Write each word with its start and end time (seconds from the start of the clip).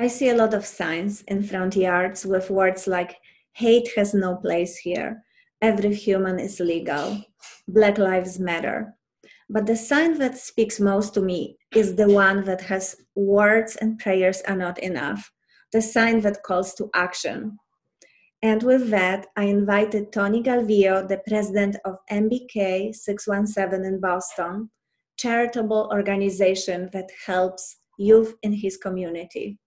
I 0.00 0.06
see 0.06 0.30
a 0.30 0.34
lot 0.34 0.54
of 0.54 0.64
signs 0.64 1.20
in 1.28 1.42
front 1.42 1.76
yards 1.76 2.24
with 2.24 2.48
words 2.48 2.86
like 2.86 3.18
hate 3.52 3.90
has 3.96 4.14
no 4.14 4.34
place 4.34 4.78
here, 4.78 5.22
every 5.60 5.94
human 5.94 6.40
is 6.40 6.58
legal, 6.58 7.22
Black 7.68 7.98
Lives 7.98 8.38
Matter. 8.40 8.94
But 9.50 9.66
the 9.66 9.76
sign 9.76 10.16
that 10.16 10.38
speaks 10.38 10.80
most 10.80 11.12
to 11.12 11.20
me 11.20 11.58
is 11.74 11.96
the 11.96 12.08
one 12.08 12.44
that 12.44 12.62
has 12.62 12.96
words 13.14 13.76
and 13.76 13.98
prayers 13.98 14.40
are 14.48 14.56
not 14.56 14.78
enough, 14.78 15.30
the 15.70 15.82
sign 15.82 16.22
that 16.22 16.42
calls 16.44 16.72
to 16.76 16.88
action. 16.94 17.58
And 18.40 18.62
with 18.62 18.88
that, 18.88 19.26
I 19.36 19.44
invited 19.44 20.12
Tony 20.12 20.42
Galvio, 20.42 21.06
the 21.06 21.20
president 21.28 21.76
of 21.84 21.98
MBK 22.10 22.94
617 22.94 23.84
in 23.84 24.00
Boston, 24.00 24.70
charitable 25.18 25.90
organization 25.92 26.88
that 26.94 27.10
helps 27.26 27.76
youth 27.98 28.34
in 28.42 28.54
his 28.54 28.78
community. 28.78 29.58